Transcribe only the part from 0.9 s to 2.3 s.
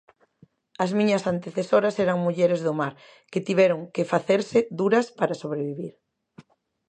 miñas antecesoras eran